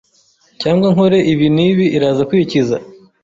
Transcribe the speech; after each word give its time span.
cyangwa 0.61 0.87
nkore 0.93 1.19
ibi 1.31 1.47
n’ibi 1.55 1.85
iraza 1.97 2.21
kwikiza 2.29 2.75